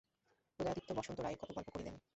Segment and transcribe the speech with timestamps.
[0.59, 1.95] উদয়াদিত্য বসন্ত রায়ের কত গল্প করিলেন।